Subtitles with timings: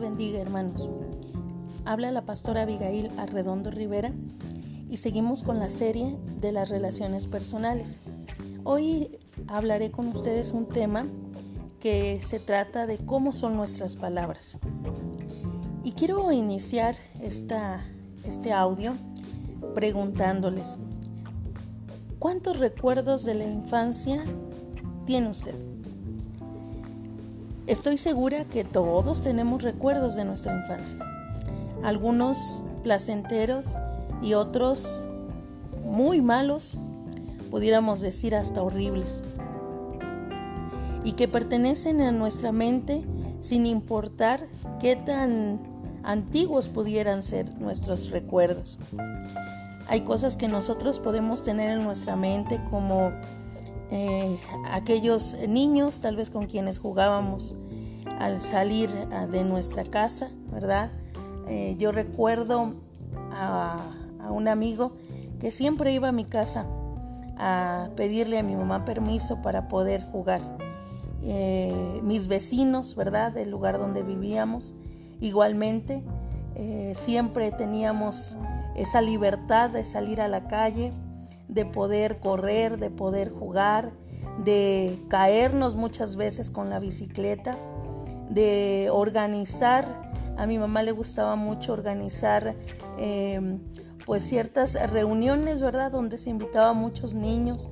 [0.00, 0.88] bendiga, hermanos.
[1.84, 4.12] Habla la pastora Abigail Arredondo Rivera
[4.88, 7.98] y seguimos con la serie de las relaciones personales.
[8.64, 11.06] Hoy hablaré con ustedes un tema
[11.80, 14.58] que se trata de cómo son nuestras palabras.
[15.84, 17.80] Y quiero iniciar esta,
[18.24, 18.94] este audio
[19.74, 20.76] preguntándoles,
[22.18, 24.22] ¿cuántos recuerdos de la infancia
[25.06, 25.67] tiene usted?
[27.68, 30.96] Estoy segura que todos tenemos recuerdos de nuestra infancia,
[31.84, 33.76] algunos placenteros
[34.22, 35.04] y otros
[35.84, 36.78] muy malos,
[37.50, 39.22] pudiéramos decir hasta horribles,
[41.04, 43.04] y que pertenecen a nuestra mente
[43.42, 44.40] sin importar
[44.80, 45.60] qué tan
[46.04, 48.78] antiguos pudieran ser nuestros recuerdos.
[49.88, 53.12] Hay cosas que nosotros podemos tener en nuestra mente como
[53.90, 54.38] eh,
[54.70, 57.54] aquellos niños tal vez con quienes jugábamos
[58.18, 60.90] al salir ah, de nuestra casa, ¿verdad?
[61.48, 62.74] Eh, yo recuerdo
[63.32, 63.80] a,
[64.30, 64.92] un amigo
[65.40, 66.66] que siempre iba a mi casa
[67.38, 70.42] a pedirle a mi mamá permiso para poder jugar.
[71.22, 73.32] Eh, mis vecinos, ¿verdad?
[73.32, 74.74] Del lugar donde vivíamos,
[75.20, 76.04] igualmente,
[76.96, 78.36] siempre teníamos
[78.74, 80.92] esa libertad de salir a la calle,
[81.48, 83.90] de poder correr, de poder jugar,
[84.44, 87.56] de caernos muchas veces con la bicicleta,
[88.30, 89.86] de organizar.
[90.36, 92.54] A mi mamá le gustaba mucho organizar
[92.98, 93.58] em,
[94.06, 95.90] pues ciertas reuniones, ¿verdad?
[95.90, 97.68] Donde se invitaba a muchos niños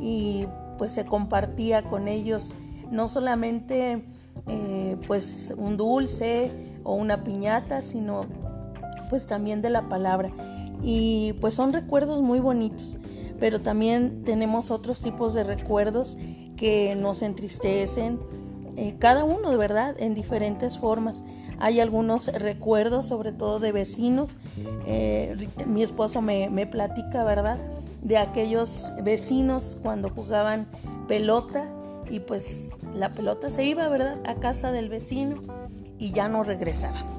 [0.00, 2.54] y pues se compartía con ellos
[2.90, 4.04] no solamente
[4.46, 6.50] eh, pues un dulce
[6.84, 8.22] o una piñata, sino
[9.10, 10.30] pues también de la palabra.
[10.82, 12.98] Y pues son recuerdos muy bonitos
[13.38, 16.16] pero también tenemos otros tipos de recuerdos
[16.56, 18.18] que nos entristecen,
[18.78, 21.24] eh, cada uno de verdad en diferentes formas.
[21.58, 24.36] Hay algunos recuerdos, sobre todo de vecinos.
[24.86, 27.58] Eh, mi esposo me, me platica, ¿verdad?
[28.02, 30.68] De aquellos vecinos cuando jugaban
[31.08, 31.68] pelota
[32.08, 34.18] y pues la pelota se iba, ¿verdad?
[34.24, 35.42] A casa del vecino
[35.98, 37.18] y ya no regresaba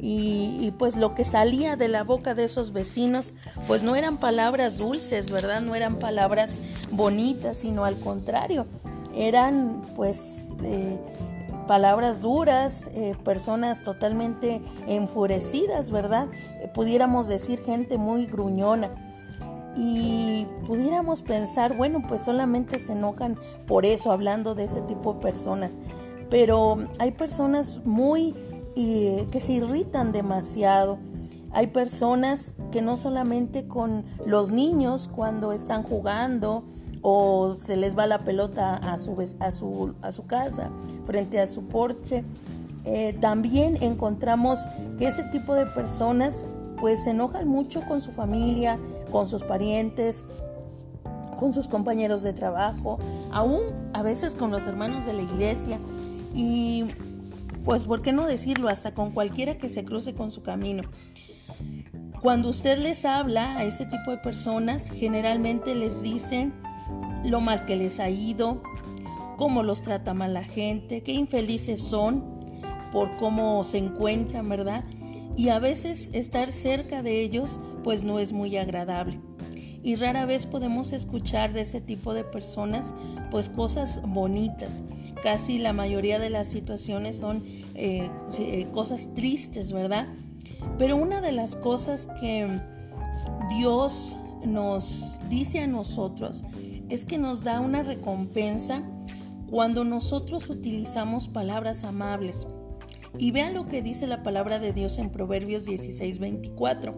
[0.00, 3.34] y, pues lo que salía de la boca de esos vecinos
[3.66, 5.62] pues no eran palabras dulces, ¿verdad?
[5.62, 6.58] No eran palabras
[6.90, 8.66] bonitas, sino al contrario,
[9.16, 11.00] eran pues eh,
[11.66, 16.28] palabras duras, eh, personas totalmente enfurecidas, ¿verdad?
[16.60, 18.90] Eh, pudiéramos decir gente muy gruñona.
[19.78, 25.20] Y pudiéramos pensar, bueno, pues solamente se enojan por eso, hablando de ese tipo de
[25.20, 25.76] personas.
[26.30, 28.34] Pero hay personas muy
[28.74, 30.98] que se irritan demasiado.
[31.52, 36.64] Hay personas que no solamente con los niños cuando están jugando
[37.08, 40.72] o se les va la pelota a su, a su, a su casa,
[41.04, 42.24] frente a su porche,
[42.84, 44.58] eh, también encontramos
[44.98, 46.46] que ese tipo de personas
[46.80, 48.76] pues se enojan mucho con su familia,
[49.12, 50.24] con sus parientes,
[51.38, 52.98] con sus compañeros de trabajo,
[53.30, 53.60] aún
[53.92, 55.78] a veces con los hermanos de la iglesia.
[56.34, 56.86] Y
[57.64, 58.68] pues ¿por qué no decirlo?
[58.68, 60.82] Hasta con cualquiera que se cruce con su camino.
[62.20, 66.65] Cuando usted les habla a ese tipo de personas, generalmente les dicen
[67.24, 68.62] lo mal que les ha ido,
[69.36, 72.24] cómo los trata mal la gente, qué infelices son
[72.92, 74.84] por cómo se encuentran, ¿verdad?
[75.36, 79.20] Y a veces estar cerca de ellos pues no es muy agradable
[79.86, 82.92] y rara vez podemos escuchar de ese tipo de personas
[83.30, 84.82] pues cosas bonitas.
[85.22, 87.44] Casi la mayoría de las situaciones son
[87.76, 90.08] eh, eh, cosas tristes, ¿verdad?
[90.76, 92.60] Pero una de las cosas que
[93.56, 96.44] Dios nos dice a nosotros
[96.88, 98.82] es que nos da una recompensa
[99.50, 102.46] cuando nosotros utilizamos palabras amables.
[103.18, 106.92] Y vean lo que dice la palabra de Dios en Proverbios 16, 24.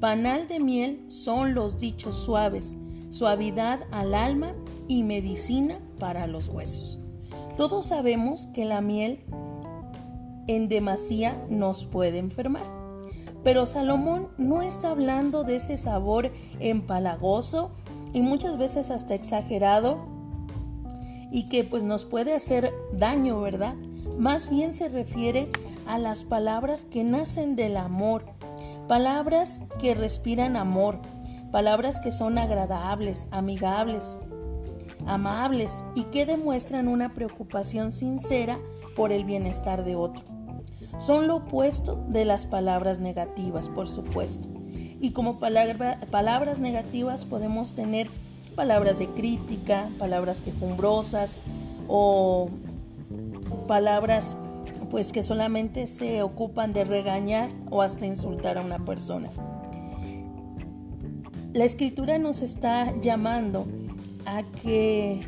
[0.00, 2.78] Panal de miel son los dichos suaves,
[3.08, 4.54] suavidad al alma
[4.88, 6.98] y medicina para los huesos.
[7.56, 9.20] Todos sabemos que la miel
[10.46, 12.62] en demasía nos puede enfermar.
[13.42, 17.72] Pero Salomón no está hablando de ese sabor empalagoso
[18.14, 20.06] y muchas veces hasta exagerado
[21.30, 23.74] y que pues nos puede hacer daño, ¿verdad?
[24.18, 25.50] Más bien se refiere
[25.86, 28.24] a las palabras que nacen del amor,
[28.88, 31.00] Palabras que respiran amor,
[31.50, 34.18] palabras que son agradables, amigables,
[35.06, 38.58] amables y que demuestran una preocupación sincera
[38.94, 40.22] por el bienestar de otro.
[40.98, 44.53] Son lo opuesto de las palabras negativas, por supuesto.
[45.00, 48.08] Y como palabras negativas podemos tener
[48.54, 51.42] palabras de crítica, palabras quejumbrosas
[51.88, 52.48] o
[53.66, 54.36] palabras
[54.90, 59.28] pues que solamente se ocupan de regañar o hasta insultar a una persona.
[61.52, 63.66] La escritura nos está llamando
[64.26, 65.26] a que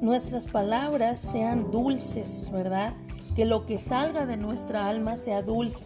[0.00, 2.94] nuestras palabras sean dulces, ¿verdad?
[3.36, 5.84] Que lo que salga de nuestra alma sea dulce.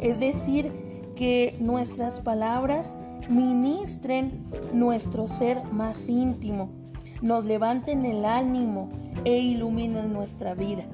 [0.00, 0.72] Es decir,
[1.20, 2.96] que nuestras palabras
[3.28, 6.70] ministren nuestro ser más íntimo,
[7.20, 8.88] nos levanten el ánimo
[9.26, 10.84] e iluminen nuestra vida.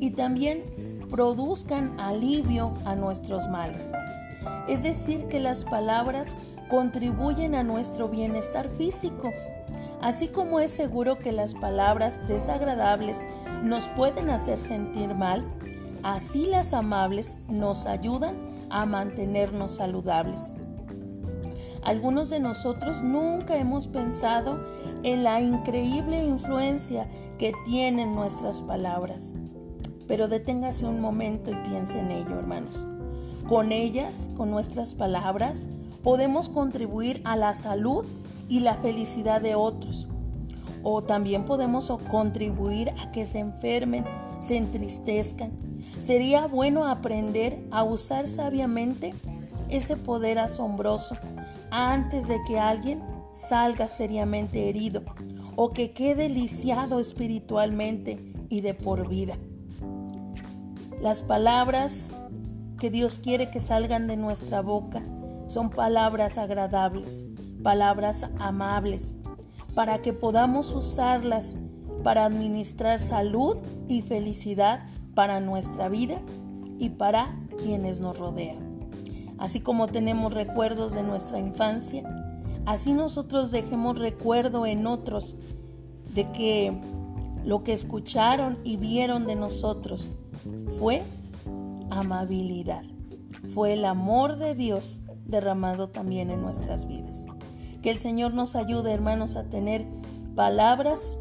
[0.00, 0.64] Y también
[1.10, 3.92] produzcan alivio a nuestros males.
[4.66, 6.38] Es decir, que las palabras
[6.70, 9.30] contribuyen a nuestro bienestar físico
[10.00, 13.26] Así como es seguro que las palabras desagradables
[13.62, 15.44] nos pueden hacer sentir mal,
[16.02, 18.36] así las amables nos ayudan
[18.70, 20.52] a mantenernos saludables.
[21.82, 24.60] Algunos de nosotros nunca hemos pensado
[25.02, 27.06] en la increíble influencia
[27.38, 29.34] que tienen nuestras palabras.
[30.08, 32.86] Pero deténgase un momento y piense en ello, hermanos.
[33.48, 35.66] Con ellas, con nuestras palabras,
[36.02, 38.04] podemos contribuir a la salud
[38.48, 40.08] y la felicidad de otros.
[40.82, 44.04] O también podemos contribuir a que se enfermen,
[44.40, 45.52] se entristezcan.
[45.98, 49.14] Sería bueno aprender a usar sabiamente
[49.68, 51.16] ese poder asombroso
[51.70, 53.02] antes de que alguien
[53.32, 55.02] salga seriamente herido
[55.56, 59.36] o que quede lisiado espiritualmente y de por vida.
[61.00, 62.16] Las palabras
[62.78, 65.02] que Dios quiere que salgan de nuestra boca
[65.46, 67.26] son palabras agradables,
[67.62, 69.14] palabras amables,
[69.74, 71.58] para que podamos usarlas
[72.02, 73.56] para administrar salud
[73.88, 74.80] y felicidad
[75.16, 76.20] para nuestra vida
[76.78, 78.58] y para quienes nos rodean.
[79.38, 82.04] Así como tenemos recuerdos de nuestra infancia,
[82.66, 85.36] así nosotros dejemos recuerdo en otros
[86.14, 86.78] de que
[87.44, 90.10] lo que escucharon y vieron de nosotros
[90.78, 91.02] fue
[91.90, 92.82] amabilidad,
[93.54, 97.24] fue el amor de Dios derramado también en nuestras vidas.
[97.82, 99.86] Que el Señor nos ayude, hermanos, a tener
[100.34, 101.16] palabras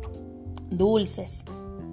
[0.70, 1.46] dulces,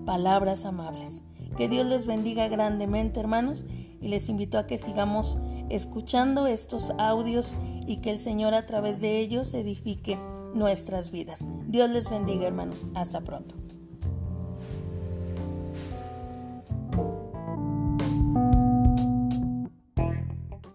[0.05, 1.23] palabras amables.
[1.57, 3.67] Que Dios les bendiga grandemente, hermanos,
[4.01, 5.39] y les invito a que sigamos
[5.71, 7.57] escuchando estos audios
[7.87, 10.19] y que el Señor a través de ellos edifique
[10.55, 11.49] nuestras vidas.
[11.69, 12.87] Dios les bendiga, hermanos.
[12.95, 13.55] Hasta pronto.